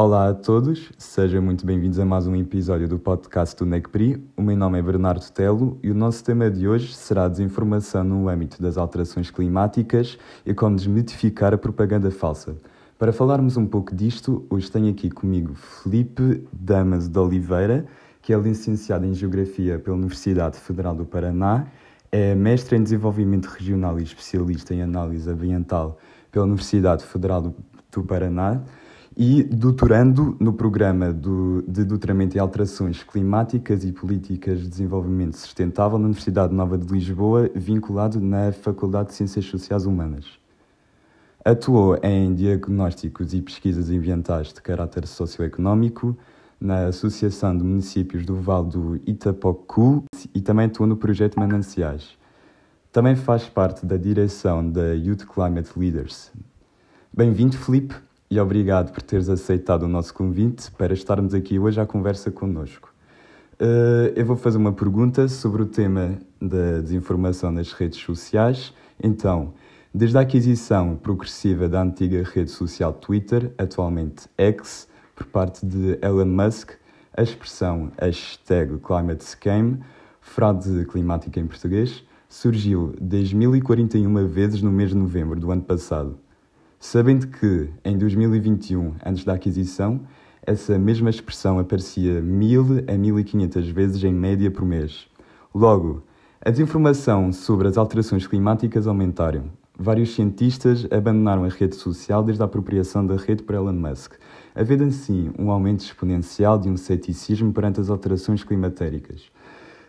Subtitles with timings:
[0.00, 4.22] Olá a todos, sejam muito bem-vindos a mais um episódio do podcast do NECPRI.
[4.36, 8.04] O meu nome é Bernardo Telo e o nosso tema de hoje será a desinformação
[8.04, 12.54] no âmbito das alterações climáticas e como desmitificar a propaganda falsa.
[12.96, 17.84] Para falarmos um pouco disto, hoje tenho aqui comigo Felipe Damas de Oliveira,
[18.22, 21.66] que é licenciado em Geografia pela Universidade Federal do Paraná,
[22.12, 25.98] é mestre em Desenvolvimento Regional e especialista em Análise Ambiental
[26.30, 27.52] pela Universidade Federal do,
[28.04, 28.62] Paraná
[29.20, 35.98] e doutorando no programa do, de doutoramento em alterações climáticas e políticas de desenvolvimento sustentável
[35.98, 40.38] na Universidade Nova de Lisboa, vinculado na Faculdade de Ciências Sociais Humanas.
[41.44, 46.16] Atuou em diagnósticos e pesquisas ambientais de caráter socioeconómico
[46.60, 52.16] na Associação de Municípios do Vale do Itapocu e também atuou no projeto Mananciais.
[52.92, 56.30] Também faz parte da direção da Youth Climate Leaders.
[57.12, 57.96] Bem-vindo, Felipe
[58.30, 62.92] e obrigado por teres aceitado o nosso convite para estarmos aqui hoje à conversa connosco.
[63.54, 68.72] Uh, eu vou fazer uma pergunta sobre o tema da desinformação nas redes sociais.
[69.02, 69.54] Então,
[69.92, 76.26] desde a aquisição progressiva da antiga rede social Twitter, atualmente X, por parte de Elon
[76.26, 76.72] Musk,
[77.16, 79.78] a expressão hashtag ClimateScam,
[80.20, 86.16] fraude climática em português, surgiu 10.041 vezes no mês de novembro do ano passado
[86.80, 90.00] sabendo que, em 2021, antes da aquisição,
[90.42, 95.06] essa mesma expressão aparecia 1000 a 1500 vezes em média por mês.
[95.54, 96.02] Logo,
[96.40, 99.50] a desinformação sobre as alterações climáticas aumentaram.
[99.78, 104.14] Vários cientistas abandonaram a rede social desde a apropriação da rede por Elon Musk,
[104.54, 109.30] havendo assim um aumento exponencial de um ceticismo perante as alterações climatéricas.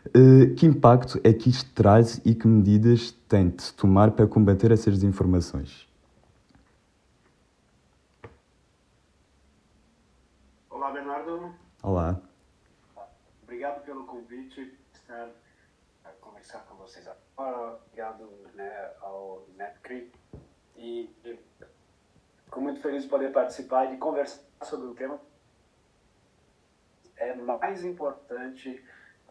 [0.10, 4.71] Uh, que impacto é que isto traz e que medidas tem de tomar para combater
[4.71, 5.89] essas desinformações?
[11.82, 12.20] Olá.
[13.42, 15.30] Obrigado pelo convite, estar
[16.04, 17.80] a conversar com vocês agora.
[17.86, 20.12] Obrigado né, ao NetCRI.
[20.76, 21.10] E
[22.44, 25.22] fico muito feliz de poder participar e de conversar sobre o tema.
[27.16, 28.86] É mais importante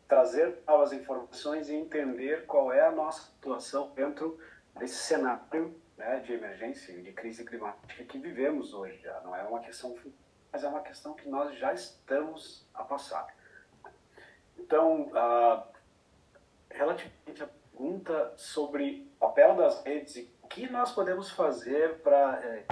[0.09, 4.41] trazer novas informações e entender qual é a nossa situação dentro
[4.79, 9.21] desse cenário né, de emergência e de crise climática que vivemos hoje já.
[9.21, 9.95] Não é uma questão
[10.53, 13.27] mas é uma questão que nós já estamos a passar.
[14.59, 15.65] Então, ah,
[16.71, 22.41] relativamente à pergunta sobre o papel das redes e o que nós podemos fazer para,
[22.45, 22.67] é,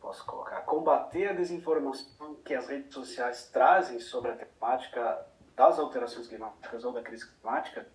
[0.00, 6.26] posso colocar, combater a desinformação que as redes sociais trazem sobre a temática das alterações
[6.26, 7.86] climáticas ou da crise climática,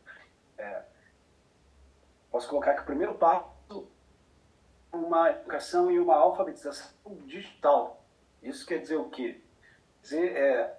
[0.58, 0.84] é,
[2.31, 3.90] posso colocar que o primeiro passo
[4.94, 6.91] é uma educação e uma alfabetização
[7.25, 8.04] digital
[8.45, 9.41] isso quer dizer o quê?
[10.01, 10.78] Quer dizer, é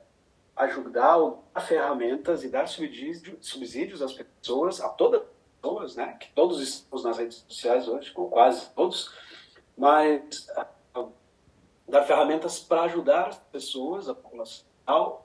[0.56, 1.18] ajudar,
[1.52, 5.26] dar ferramentas e dar subsídio, subsídios às pessoas, a todas as
[5.60, 6.14] pessoas, né?
[6.14, 9.12] Que todos estamos nas redes sociais hoje, ou quase todos,
[9.76, 10.48] mas
[10.96, 11.12] uh,
[11.86, 14.64] dar ferramentas para ajudar as pessoas, a população,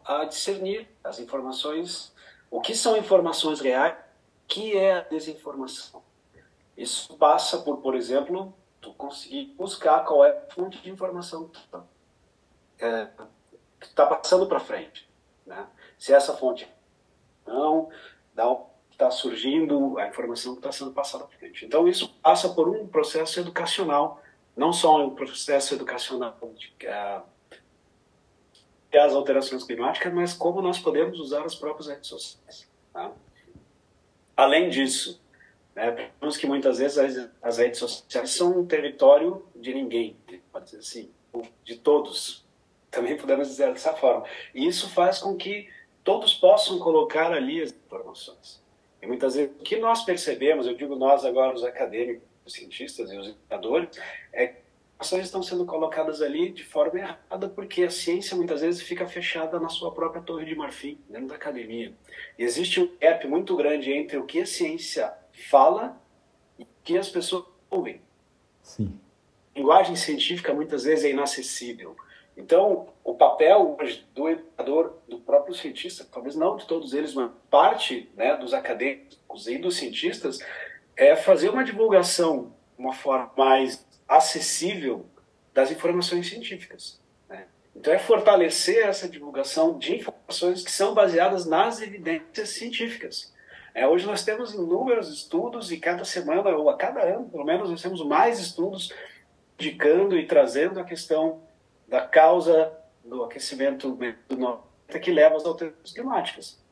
[0.04, 2.14] a discernir as informações,
[2.50, 6.04] o que são informações reais, o que é a desinformação.
[6.76, 11.52] Isso passa por, por exemplo, tu conseguir buscar qual é a fonte de informação que
[11.52, 11.84] tu está
[12.82, 13.08] é,
[13.80, 15.10] que está passando para frente.
[15.46, 15.66] Né?
[15.98, 16.68] Se essa fonte
[17.46, 17.90] não,
[18.92, 21.66] está surgindo a informação que está sendo passada para frente.
[21.66, 24.22] Então, isso passa por um processo educacional,
[24.56, 27.24] não só um processo educacional de, uh,
[28.94, 32.70] as alterações climáticas, mas como nós podemos usar as próprias redes sociais.
[32.94, 33.12] Tá?
[34.36, 35.22] Além disso,
[35.74, 40.18] né, vemos que muitas vezes as, as redes sociais são um território de ninguém,
[40.52, 41.12] pode dizer assim,
[41.64, 42.41] de todos,
[42.92, 44.26] também podemos dizer dessa forma.
[44.54, 45.70] E isso faz com que
[46.04, 48.62] todos possam colocar ali as informações.
[49.02, 53.12] E muitas vezes o que nós percebemos, eu digo nós agora, os acadêmicos, os cientistas
[53.12, 53.98] e os educadores,
[54.34, 54.54] é que
[55.00, 59.08] as informações estão sendo colocadas ali de forma errada, porque a ciência muitas vezes fica
[59.08, 61.94] fechada na sua própria torre de marfim, dentro da academia.
[62.38, 65.12] E existe um gap muito grande entre o que a ciência
[65.50, 66.00] fala
[66.60, 68.02] e o que as pessoas ouvem.
[68.62, 69.00] Sim.
[69.56, 71.96] A linguagem científica muitas vezes é inacessível.
[72.36, 73.78] Então, o papel
[74.14, 79.48] do educador, do próprio cientista, talvez não de todos eles, mas parte né, dos acadêmicos
[79.48, 80.40] e dos cientistas,
[80.96, 85.06] é fazer uma divulgação, uma forma mais acessível
[85.54, 87.02] das informações científicas.
[87.30, 87.46] Né?
[87.76, 93.34] Então, é fortalecer essa divulgação de informações que são baseadas nas evidências científicas.
[93.74, 97.70] É, hoje nós temos inúmeros estudos e cada semana, ou a cada ano, pelo menos,
[97.70, 98.94] nós temos mais estudos
[99.58, 101.42] indicando e trazendo a questão
[101.92, 102.72] da causa
[103.04, 104.00] do aquecimento
[105.02, 106.64] que leva às alterações climáticas.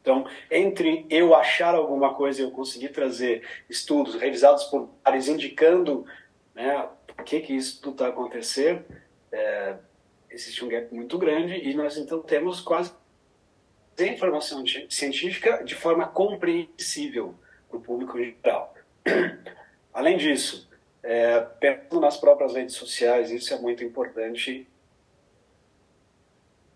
[0.00, 6.06] Então, entre eu achar alguma coisa e eu conseguir trazer estudos revisados por pares indicando
[6.54, 8.82] né, por que, que isso tudo está acontecendo,
[9.30, 9.76] é,
[10.30, 12.94] existe um gap muito grande e nós então temos quase
[14.00, 17.34] informação científica de forma compreensível
[17.68, 18.74] para o público em geral.
[19.92, 20.69] Além disso,
[21.02, 24.66] é, pensando nas próprias redes sociais, isso é muito importante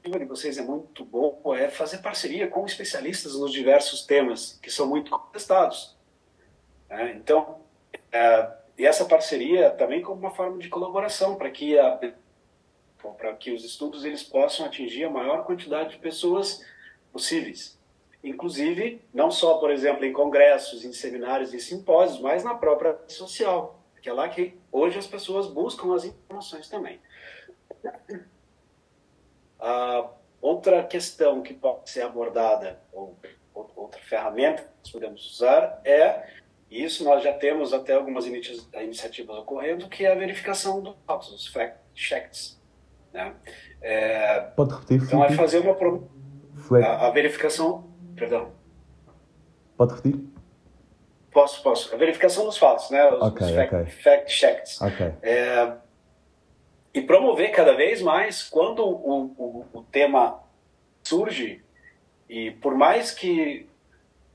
[0.03, 4.87] de vocês é muito bom é fazer parceria com especialistas nos diversos temas que são
[4.87, 5.97] muito contestados.
[6.91, 7.61] É, então,
[8.13, 11.77] é, e essa parceria também como uma forma de colaboração para que
[13.19, 16.65] para que os estudos eles possam atingir a maior quantidade de pessoas
[17.13, 17.79] possíveis.
[18.23, 23.13] Inclusive, não só, por exemplo, em congressos, em seminários, em simpósios, mas na própria rede
[23.13, 27.01] social, que é lá que hoje as pessoas buscam as informações também.
[30.43, 33.17] Outra questão que pode ser abordada, ou
[33.55, 36.29] outra ferramenta que nós podemos usar, é
[36.71, 41.47] isso nós já temos até algumas iniciativas ocorrendo, que é a verificação dos fatos, os
[41.47, 42.61] fact checks.
[43.11, 43.35] Né?
[43.81, 45.03] É, Pode repetir?
[45.03, 45.75] Então, é fazer uma.
[45.75, 46.11] Pro...
[46.73, 47.89] A, a, verificação.
[48.15, 48.53] Perdão.
[49.79, 50.34] Pode repetir?
[51.35, 51.93] Posso, posso.
[51.93, 53.05] A verificação dos fatos, né?
[53.11, 53.87] Os, okay, os fact, okay.
[53.91, 54.81] fact checks.
[54.81, 55.13] Okay.
[55.21, 55.73] É,
[56.95, 60.41] e promover cada vez mais quando o, o, o tema
[61.03, 61.61] surge
[62.29, 63.69] e por mais que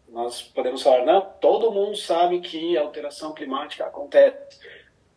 [0.10, 4.60] nós podemos falar, não, todo mundo sabe que a alteração climática acontece,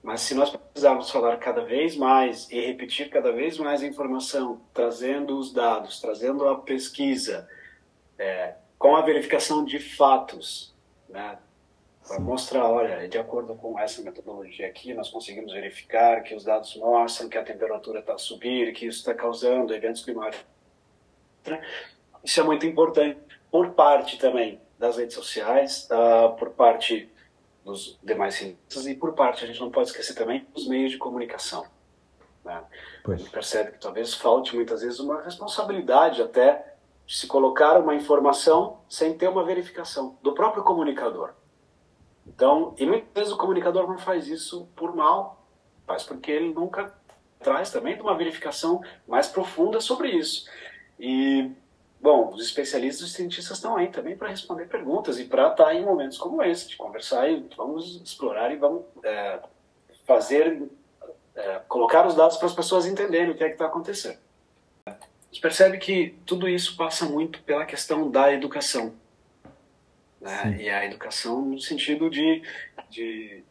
[0.03, 4.61] mas se nós precisarmos falar cada vez mais e repetir cada vez mais a informação,
[4.73, 7.49] trazendo os dados, trazendo a pesquisa,
[8.19, 10.75] é, com a verificação de fatos,
[11.09, 11.39] né,
[12.13, 16.77] para mostrar, olha, de acordo com essa metodologia aqui, nós conseguimos verificar que os dados
[16.77, 20.45] mostram que a temperatura está a subir, que isso está causando eventos climáticos.
[22.23, 23.19] Isso é muito importante
[23.51, 27.11] por parte também das redes sociais, uh, por parte
[27.65, 30.99] dos demais cientistas e por parte, a gente não pode esquecer também, dos meios de
[30.99, 31.65] comunicação.
[32.45, 32.63] Né?
[33.09, 36.75] A gente percebe que talvez falte muitas vezes uma responsabilidade até
[37.07, 41.33] de se colocar uma informação sem ter uma verificação do próprio comunicador.
[42.27, 45.45] Então, e muitas vezes o comunicador não faz isso por mal,
[45.87, 46.95] faz porque ele nunca
[47.41, 50.49] traz também de uma verificação mais profunda sobre isso.
[50.99, 51.51] E,
[52.01, 55.85] bom, os especialistas e cientistas estão aí também para responder perguntas e para estar em
[55.85, 59.41] momentos como esse, de conversar e vamos explorar e vamos é,
[60.07, 60.63] fazer,
[61.35, 64.19] é, colocar os dados para as pessoas entenderem o que é que está acontecendo.
[64.87, 64.95] A
[65.31, 68.95] gente percebe que tudo isso passa muito pela questão da educação.
[70.23, 70.57] Né?
[70.61, 72.43] E a educação no sentido de,
[72.89, 73.43] de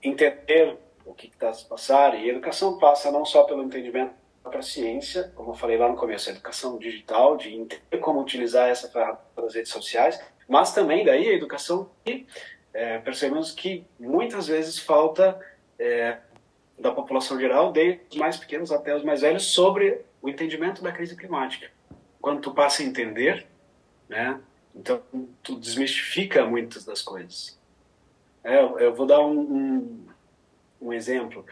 [0.00, 2.14] entender o que está se passar.
[2.14, 4.12] E a educação passa não só pelo entendimento
[4.44, 8.20] para a ciência, como eu falei lá no começo, a educação digital, de entender como
[8.20, 10.18] utilizar essa ferramenta das redes sociais,
[10.48, 12.26] mas também daí a educação que
[12.72, 15.38] é, percebemos que muitas vezes falta
[15.78, 16.18] é,
[16.78, 20.92] da população geral, desde os mais pequenos até os mais velhos, sobre o entendimento da
[20.92, 21.70] crise climática.
[22.20, 23.46] Quando tu passa a entender,
[24.08, 24.40] né,
[24.78, 25.02] então
[25.42, 27.58] tu desmistifica muitas das coisas.
[28.44, 30.06] É, eu vou dar um, um,
[30.80, 31.44] um exemplo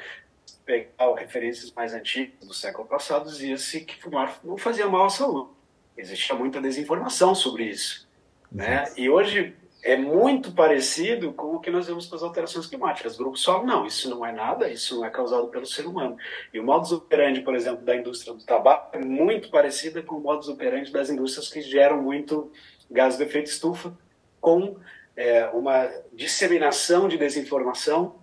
[0.64, 5.50] pegar referências mais antigas do século passado, dizia-se que fumar não fazia mal à saúde.
[5.96, 8.06] Existia muita desinformação sobre isso.
[8.50, 8.84] Né?
[8.96, 13.16] E hoje é muito parecido com o que nós vemos com as alterações climáticas.
[13.16, 16.16] Grupo falam, não, isso não é nada, isso não é causado pelo ser humano.
[16.52, 20.20] E o modus operandi, por exemplo, da indústria do tabaco é muito parecida com o
[20.20, 22.50] modus operandi das indústrias que geram muito
[22.90, 23.96] gás de efeito estufa,
[24.40, 24.76] com
[25.16, 28.20] é, uma disseminação de desinformação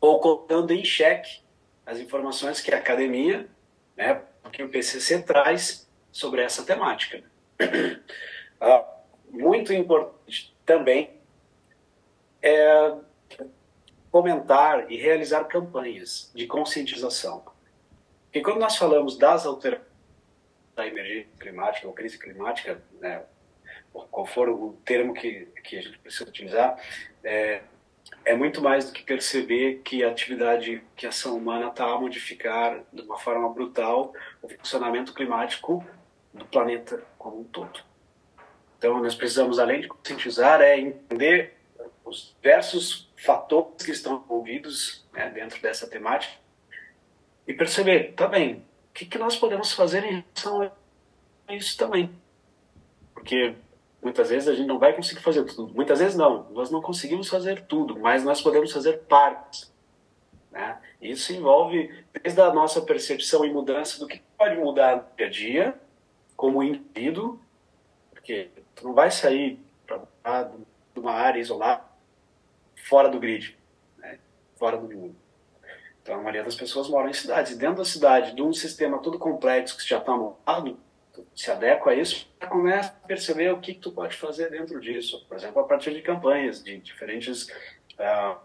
[0.00, 1.40] ou colocando em xeque
[1.84, 3.48] as informações que a academia,
[3.96, 7.22] né, que o PCC traz sobre essa temática.
[8.62, 8.84] Ah,
[9.30, 11.18] muito importante também
[12.42, 12.94] é
[14.10, 17.42] comentar e realizar campanhas de conscientização.
[18.24, 19.88] Porque quando nós falamos das alterações
[20.76, 23.22] da emergência climática ou crise climática, né,
[23.92, 26.78] qual for o termo que, que a gente precisa utilizar,
[27.24, 27.62] é,
[28.24, 31.98] é muito mais do que perceber que a atividade, que a ação humana está a
[31.98, 35.84] modificar de uma forma brutal o funcionamento climático
[36.32, 37.80] do planeta como um todo.
[38.78, 41.54] Então, nós precisamos, além de conscientizar, é entender
[42.04, 46.34] os diversos fatores que estão envolvidos né, dentro dessa temática
[47.46, 50.72] e perceber, tá bem, o que, que nós podemos fazer em relação
[51.46, 52.10] a isso também.
[53.12, 53.54] Porque
[54.02, 55.74] Muitas vezes a gente não vai conseguir fazer tudo.
[55.74, 59.70] Muitas vezes não, nós não conseguimos fazer tudo, mas nós podemos fazer partes.
[60.50, 60.78] Né?
[61.00, 65.30] Isso envolve desde a nossa percepção e mudança do que pode mudar no dia a
[65.30, 65.80] dia,
[66.34, 67.38] como indivíduo,
[68.10, 69.58] porque tu não vai sair
[70.22, 70.50] para
[70.92, 71.84] de uma área isolada,
[72.88, 73.56] fora do grid,
[73.98, 74.18] né?
[74.56, 75.16] fora do mundo.
[76.02, 77.52] Então, a maioria das pessoas moram em cidades.
[77.52, 80.78] E dentro da cidade, de um sistema todo complexo que já está montado,
[81.34, 85.24] se adequa a isso, começa a perceber o que, que, tu pode fazer dentro disso.
[85.28, 87.48] Por exemplo, a partir de campanhas, de diferentes,
[87.98, 88.36] uh,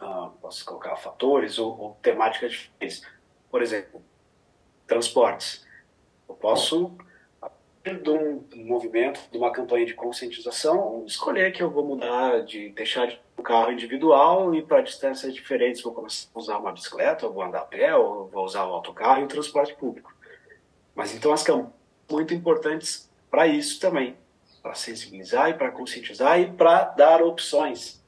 [0.00, 3.02] uh, posso colocar, fatores ou, ou temáticas diferentes.
[3.50, 4.02] Por exemplo,
[4.86, 5.66] transportes.
[6.28, 6.96] Eu posso
[7.94, 13.06] de um movimento, de uma campanha de conscientização, escolher que eu vou mudar de deixar
[13.06, 17.32] de um carro individual e para distâncias diferentes vou começar a usar uma bicicleta, ou
[17.32, 20.12] vou andar a pé, ou vou usar o autocarro e o transporte público.
[20.94, 21.75] Mas então as campanhas
[22.10, 24.16] muito importantes para isso também,
[24.62, 28.02] para sensibilizar e para conscientizar e para dar opções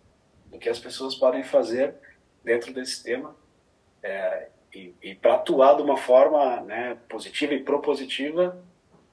[0.46, 1.94] do que as pessoas podem fazer
[2.42, 3.36] dentro desse tema
[4.02, 8.58] é, e, e para atuar de uma forma né, positiva e propositiva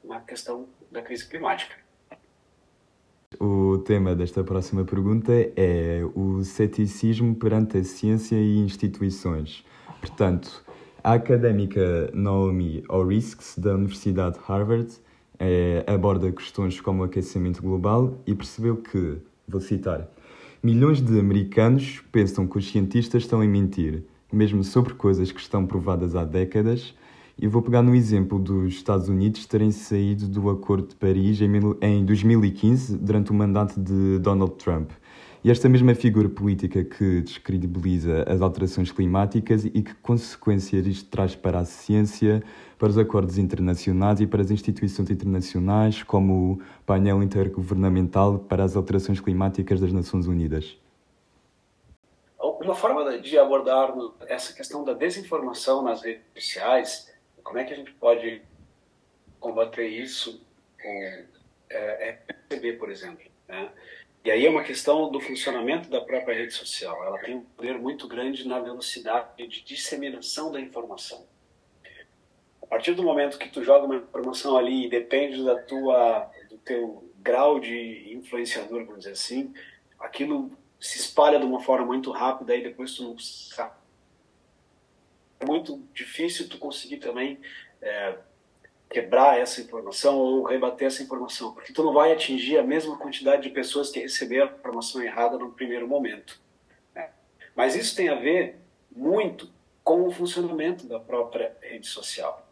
[0.04, 1.76] na questão da crise climática.
[3.40, 9.66] O tema desta próxima pergunta é o ceticismo perante a ciência e instituições.
[10.00, 10.64] Portanto,
[11.06, 14.92] a académica Naomi Orisks, da Universidade de Harvard,
[15.38, 20.10] é, aborda questões como o aquecimento global e percebeu que, vou citar,
[20.64, 24.02] milhões de americanos pensam que os cientistas estão a mentir,
[24.34, 26.96] mesmo sobre coisas que estão provadas há décadas,
[27.38, 32.04] e vou pegar no exemplo dos Estados Unidos terem saído do Acordo de Paris em
[32.04, 34.90] 2015, durante o mandato de Donald Trump.
[35.46, 41.36] E esta mesma figura política que descredibiliza as alterações climáticas e que consequências isto traz
[41.36, 42.42] para a ciência,
[42.80, 48.76] para os acordos internacionais e para as instituições internacionais, como o painel intergovernamental para as
[48.76, 50.80] alterações climáticas das Nações Unidas.
[52.40, 57.76] Uma forma de abordar essa questão da desinformação nas redes sociais como é que a
[57.76, 58.42] gente pode
[59.40, 60.42] combater isso
[60.82, 60.90] com,
[61.70, 63.24] é, é perceber, por exemplo.
[63.48, 63.70] Né?
[64.26, 67.02] E aí é uma questão do funcionamento da própria rede social.
[67.06, 71.28] Ela tem um poder muito grande na velocidade de disseminação da informação.
[72.62, 76.58] A partir do momento que tu joga uma informação ali e depende da tua, do
[76.58, 79.54] teu grau de influenciador, vamos dizer assim,
[80.00, 83.86] aquilo se espalha de uma forma muito rápida e depois tu não sabe
[85.40, 87.40] é muito difícil tu conseguir também
[87.82, 88.18] é,
[88.90, 93.44] quebrar essa informação ou rebater essa informação, porque tu não vai atingir a mesma quantidade
[93.44, 96.40] de pessoas que receberam a informação errada no primeiro momento.
[96.94, 97.10] Né?
[97.56, 98.60] Mas isso tem a ver
[98.96, 99.50] muito
[99.84, 102.46] com o funcionamento da própria rede social.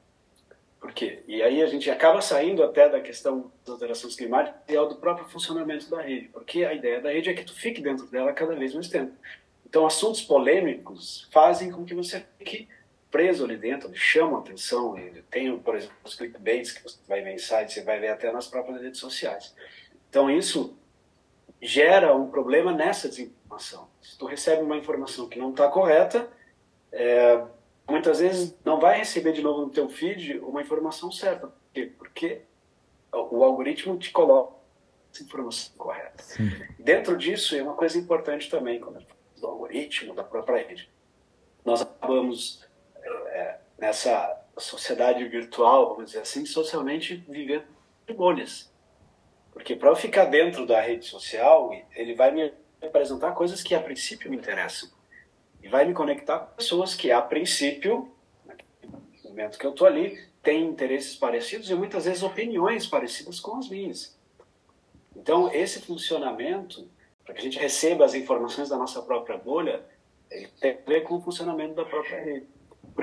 [0.79, 1.23] Por quê?
[1.27, 4.97] E aí a gente acaba saindo até da questão das alterações climáticas e ao do
[4.97, 8.33] próprio funcionamento da rede, porque a ideia da rede é que tu fique dentro dela
[8.33, 9.13] cada vez mais tempo.
[9.65, 12.67] Então, assuntos polêmicos fazem com que você fique
[13.13, 14.97] preso ali dentro, ele chama a atenção.
[14.97, 18.09] Ele tem, por exemplo, os clickbaits que você vai ver em sites, você vai ver
[18.09, 19.55] até nas próprias redes sociais.
[20.09, 20.75] Então, isso
[21.61, 23.87] gera um problema nessa desinformação.
[24.01, 26.27] Se tu recebe uma informação que não está correta,
[26.91, 27.43] é,
[27.87, 31.47] muitas vezes não vai receber de novo no teu feed uma informação certa.
[31.47, 31.91] Por quê?
[31.97, 32.41] Porque
[33.11, 34.55] o algoritmo te coloca
[35.13, 36.23] essa informação correta.
[36.23, 36.49] Sim.
[36.79, 39.05] Dentro disso, é uma coisa importante também, quando
[39.43, 40.89] do algoritmo, da própria rede.
[41.65, 42.65] Nós acabamos,
[43.83, 47.65] nessa sociedade virtual, vamos dizer assim, socialmente vivendo
[48.07, 48.71] de bolhas.
[49.51, 53.81] Porque para eu ficar dentro da rede social, ele vai me apresentar coisas que a
[53.81, 54.89] princípio me interessam.
[55.61, 58.09] E vai me conectar com pessoas que a princípio,
[59.21, 63.57] no momento que eu estou ali, têm interesses parecidos e muitas vezes opiniões parecidas com
[63.57, 64.17] as minhas.
[65.13, 66.89] Então, esse funcionamento
[67.25, 69.83] para que a gente receba as informações da nossa própria bolha,
[70.31, 72.47] ele tem a ver com o funcionamento da própria rede.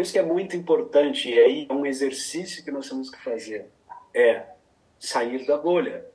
[0.00, 3.23] Por isso que é muito importante, e aí é um exercício que nós temos que
[3.23, 3.71] fazer,
[4.14, 4.47] é
[4.99, 6.07] sair da bolha.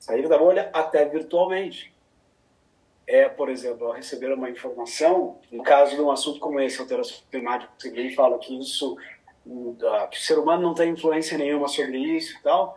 [0.00, 1.94] Sair da bolha até virtualmente.
[3.06, 7.72] É, por exemplo, receber uma informação, no caso de um assunto como esse, alteração climática,
[7.78, 8.98] você bem fala que isso,
[9.88, 12.76] ah, que o ser humano não tem influência nenhuma sobre isso e tal,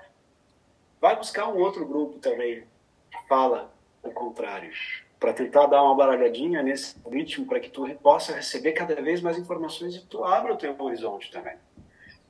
[1.02, 2.62] vai buscar um outro grupo também
[3.10, 4.72] que fala o contrário,
[5.20, 9.38] para tentar dar uma baralhadinha nesse ritmo para que tu possa receber cada vez mais
[9.38, 11.58] informações e tu abra o teu horizonte também.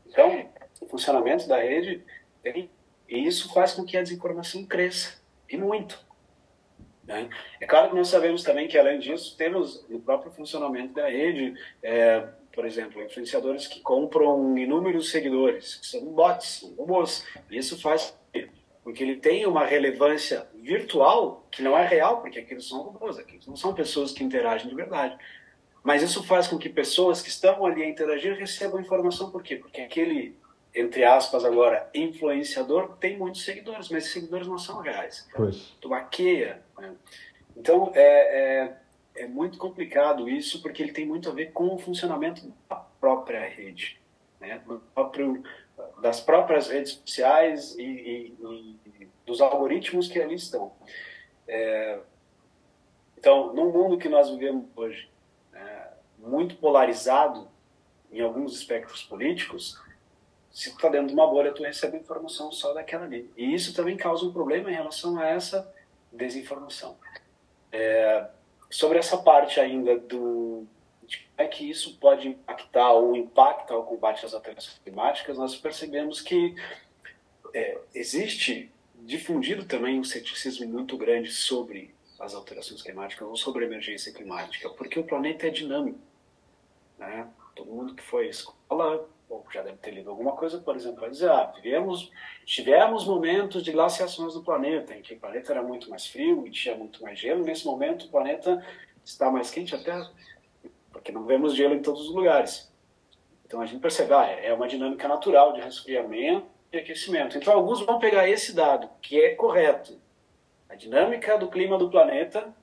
[0.07, 0.49] Então,
[0.81, 2.03] o funcionamento da rede
[2.41, 2.69] tem,
[3.07, 6.03] e isso faz com que a desinformação cresça e muito.
[7.03, 7.29] Né?
[7.61, 11.53] É claro que nós sabemos também que além disso temos no próprio funcionamento da rede,
[11.83, 17.23] é, por exemplo, influenciadores que compram inúmeros seguidores, que são bots, robôs.
[17.51, 18.17] Isso faz
[18.83, 23.45] porque ele tem uma relevância virtual que não é real, porque aqueles são robôs, aqueles
[23.47, 25.17] não são pessoas que interagem de verdade.
[25.83, 29.55] Mas isso faz com que pessoas que estão ali a interagir recebam informação, por quê?
[29.55, 30.35] Porque aquele,
[30.75, 35.27] entre aspas agora, influenciador tem muitos seguidores, mas esses seguidores não são reais.
[35.35, 35.75] Pois.
[35.79, 36.61] Tu maqueia.
[36.77, 36.93] Né?
[37.55, 38.71] Então, é,
[39.15, 42.75] é, é muito complicado isso, porque ele tem muito a ver com o funcionamento da
[42.75, 43.99] própria rede,
[44.39, 44.61] né?
[44.65, 45.43] Do próprio,
[46.01, 48.37] das próprias redes sociais e, e,
[48.85, 48.88] e,
[49.29, 50.71] dos algoritmos que ali estão.
[51.47, 51.99] É,
[53.17, 55.09] então, no mundo que nós vivemos hoje,
[56.17, 57.47] muito polarizado
[58.11, 59.79] em alguns espectros políticos,
[60.51, 63.31] se tu está dentro de uma bolha, tu recebe informação só daquela ali.
[63.37, 65.71] E isso também causa um problema em relação a essa
[66.11, 66.97] desinformação.
[67.71, 68.27] É,
[68.69, 70.67] sobre essa parte ainda do
[71.35, 76.21] como é que isso pode impactar ou impacta o combate às alterações climáticas, nós percebemos
[76.21, 76.53] que
[77.53, 78.71] é, existe
[79.01, 84.69] difundido também um ceticismo muito grande sobre as alterações climáticas ou sobre a emergência climática,
[84.69, 85.99] porque o planeta é dinâmico.
[86.97, 87.27] Né?
[87.55, 91.01] Todo mundo que foi à escola ou já deve ter lido alguma coisa, por exemplo,
[91.01, 92.11] vai dizer, ah, tivemos,
[92.45, 96.51] tivemos momentos de glaciações do planeta, em que o planeta era muito mais frio e
[96.51, 97.43] tinha muito mais gelo.
[97.43, 98.65] Nesse momento, o planeta
[99.05, 100.03] está mais quente até
[100.91, 102.71] porque não vemos gelo em todos os lugares.
[103.45, 107.37] Então a gente percebe, ah, é uma dinâmica natural de resfriamento e aquecimento.
[107.37, 109.99] Então alguns vão pegar esse dado, que é correto,
[110.69, 112.53] a dinâmica do clima do planeta,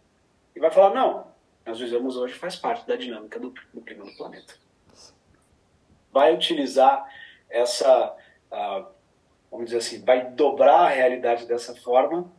[0.54, 1.26] e vai falar, não,
[1.64, 4.54] nós vivemos hoje faz parte da dinâmica do, do clima do planeta.
[6.12, 7.06] Vai utilizar
[7.50, 8.16] essa,
[8.50, 8.86] uh,
[9.50, 12.30] vamos dizer assim, vai dobrar a realidade dessa forma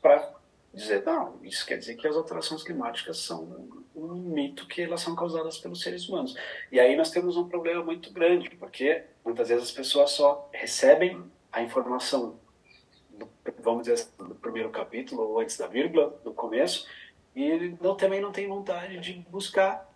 [0.00, 0.32] para
[0.72, 5.14] dizer, não, isso quer dizer que as alterações climáticas são um mito que elas são
[5.14, 6.36] causadas pelos seres humanos.
[6.70, 11.22] E aí nós temos um problema muito grande, porque muitas vezes as pessoas só recebem
[11.52, 12.38] a informação,
[13.10, 16.86] do, vamos dizer assim, do primeiro capítulo, ou antes da vírgula, do começo,
[17.34, 19.88] e não, também não tem vontade de buscar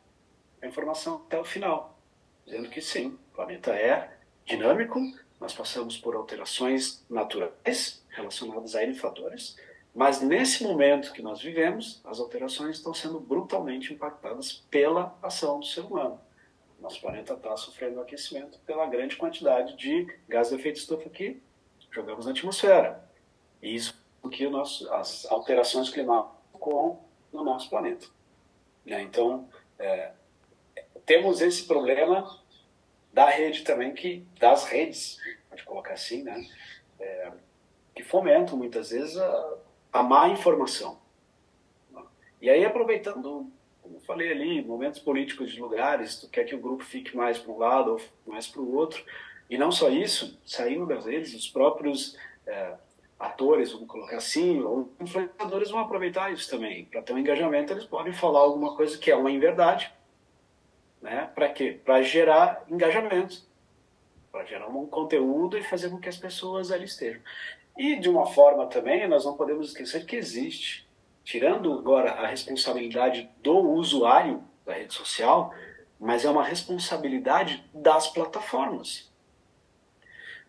[0.60, 1.98] a informação até o final,
[2.44, 5.00] dizendo que sim, o planeta é dinâmico,
[5.40, 9.56] nós passamos por alterações naturais relacionadas a N fatores,
[9.94, 15.66] mas nesse momento que nós vivemos, as alterações estão sendo brutalmente impactadas pela ação do
[15.66, 16.20] ser humano.
[16.80, 21.40] Nosso planeta está sofrendo aquecimento pela grande quantidade de gás de efeito estufa que
[21.90, 23.08] jogamos na atmosfera.
[23.62, 24.48] E isso porque
[24.90, 26.98] as alterações climáticas ocorram
[27.32, 28.06] no nosso planeta.
[28.84, 29.02] Né?
[29.02, 30.12] Então, é,
[31.06, 32.40] temos esse problema
[33.12, 36.44] da rede também, que das redes, pode colocar assim, né?
[36.98, 37.32] É,
[37.94, 39.58] que fomentam muitas vezes a,
[39.94, 40.98] a má informação.
[42.42, 43.48] E aí, aproveitando,
[43.80, 47.52] como falei ali, momentos políticos de lugares, tu quer que o grupo fique mais para
[47.52, 49.02] um lado ou mais para o outro,
[49.48, 52.74] e não só isso, saindo das redes, os próprios é,
[53.20, 56.86] atores, vamos colocar assim, ou influenciadores vão aproveitar isso também.
[56.86, 59.92] Para ter um engajamento, eles podem falar alguma coisa que é uma inverdade.
[61.00, 61.30] Né?
[61.34, 61.78] Para quê?
[61.84, 63.42] Para gerar engajamento,
[64.32, 67.22] para gerar um conteúdo e fazer com que as pessoas ali estejam.
[67.76, 70.88] E, de uma forma também, nós não podemos esquecer que existe,
[71.24, 75.52] tirando agora a responsabilidade do usuário da rede social,
[75.98, 79.10] mas é uma responsabilidade das plataformas.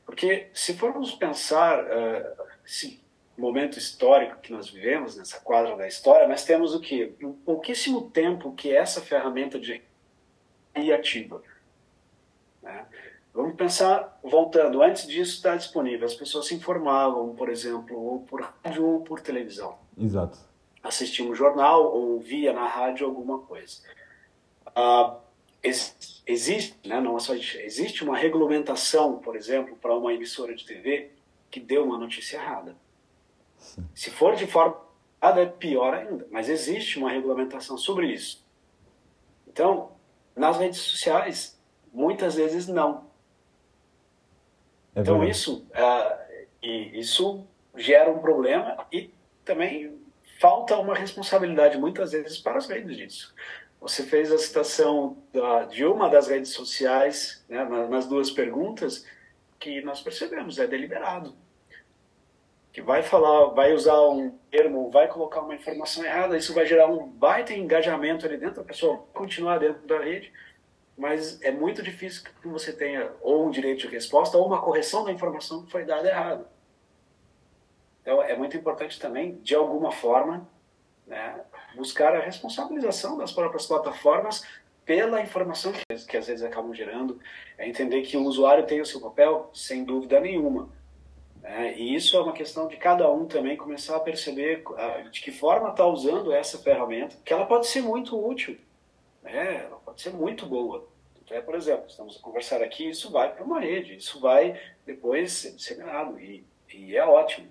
[0.06, 3.04] Porque se formos pensar uh, esse
[3.38, 7.14] momento histórico que nós vivemos, nessa quadra da história, nós temos o quê?
[7.22, 9.82] Um pouquíssimo tempo que essa ferramenta de
[10.74, 11.42] é ativa.
[12.62, 12.86] Né?
[13.36, 18.42] Vamos pensar, voltando, antes disso estar disponível, as pessoas se informavam, por exemplo, ou por
[18.42, 19.78] rádio ou por televisão.
[20.00, 20.40] Exato.
[20.82, 23.82] Assistiam um jornal ou via na rádio alguma coisa.
[24.70, 25.18] Uh,
[25.62, 30.66] ex existe, né, não é só existe uma regulamentação, por exemplo, para uma emissora de
[30.66, 31.12] TV
[31.52, 32.74] que deu uma notícia errada.
[33.58, 33.86] Sim.
[33.94, 34.78] Se for de forma
[35.22, 36.26] errada, é pior ainda.
[36.32, 38.42] Mas existe uma regulamentação sobre isso.
[39.46, 39.92] Então,
[40.34, 41.60] nas redes sociais,
[41.92, 43.14] muitas vezes não.
[44.96, 46.18] É então, isso, uh,
[46.62, 49.12] e isso gera um problema e
[49.44, 50.00] também
[50.40, 53.36] falta uma responsabilidade, muitas vezes, para as redes disso.
[53.82, 59.06] Você fez a citação da, de uma das redes sociais, né, nas duas perguntas,
[59.60, 61.36] que nós percebemos, é deliberado
[62.76, 66.88] que vai falar, vai usar um termo, vai colocar uma informação errada, isso vai gerar
[66.88, 70.30] um baita engajamento ali dentro, a pessoa continuar dentro da rede,
[70.98, 75.04] mas é muito difícil que você tenha ou um direito de resposta ou uma correção
[75.04, 76.50] da informação que foi dada errada.
[78.02, 80.48] Então é muito importante também, de alguma forma,
[81.06, 81.42] né,
[81.76, 84.44] buscar a responsabilização das próprias plataformas
[84.86, 85.74] pela informação
[86.08, 87.20] que, às vezes acabam gerando,
[87.58, 90.70] é entender que o usuário tem o seu papel, sem dúvida nenhuma,
[91.46, 95.22] é, e isso é uma questão de cada um também começar a perceber uh, de
[95.22, 98.58] que forma está usando essa ferramenta, que ela pode ser muito útil.
[99.26, 99.66] Né?
[99.66, 100.88] ela pode ser muito boa.
[101.30, 105.32] É, por exemplo, estamos a conversar aqui, isso vai para uma rede, isso vai depois
[105.32, 107.48] ser disseminado e, e é ótimo.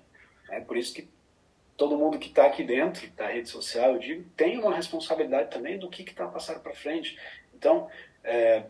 [0.48, 1.08] É por isso que
[1.76, 5.76] todo mundo que está aqui dentro da rede social, eu digo, tem uma responsabilidade também
[5.76, 7.18] do que está passando para frente.
[7.52, 7.88] Então,
[8.22, 8.62] é,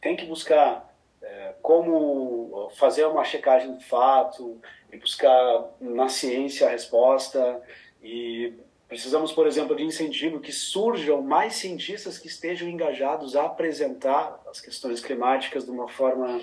[0.00, 4.60] tem que buscar é, como fazer uma checagem do fato
[4.92, 7.60] e buscar na ciência a resposta
[8.00, 8.54] e
[8.92, 14.60] precisamos, por exemplo, de incentivo que surjam mais cientistas que estejam engajados a apresentar as
[14.60, 16.42] questões climáticas de uma forma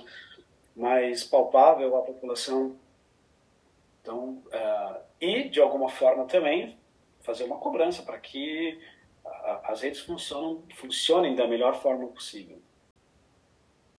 [0.75, 2.75] mais palpável à população.
[4.01, 6.75] Então, uh, e de alguma forma também
[7.21, 8.79] fazer uma cobrança para que
[9.65, 12.57] as redes funcionam, funcionem da melhor forma possível.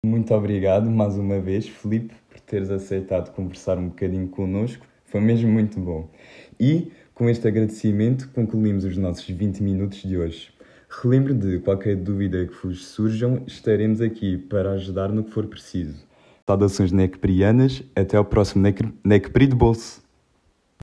[0.04, 4.84] Muito obrigado mais uma vez, Felipe, por teres aceitado conversar um bocadinho connosco.
[5.04, 6.08] Foi mesmo muito bom.
[6.58, 10.48] E com este agradecimento concluímos os nossos 20 minutos de hoje.
[10.88, 16.02] Relembre de qualquer dúvida que vos surjam, estaremos aqui para ajudar no que for preciso.
[16.46, 18.64] Saudações necprianas, até ao próximo
[19.04, 20.00] Necpri de Bolso.